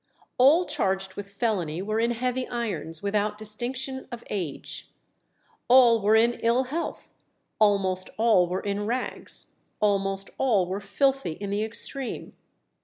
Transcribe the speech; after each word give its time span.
All 0.39 0.65
charged 0.65 1.13
with 1.13 1.29
felony 1.29 1.79
were 1.79 1.99
in 1.99 2.09
heavy 2.09 2.47
irons, 2.47 3.03
without 3.03 3.37
distinction 3.37 4.07
of 4.11 4.23
age. 4.31 4.89
All 5.67 6.01
were 6.01 6.15
in 6.15 6.39
ill 6.41 6.63
health; 6.63 7.13
almost 7.59 8.09
all 8.17 8.47
were 8.47 8.61
in 8.61 8.87
rags; 8.87 9.51
almost 9.79 10.31
all 10.39 10.65
were 10.65 10.81
filthy 10.81 11.33
in 11.33 11.51
the 11.51 11.63
extreme. 11.63 12.33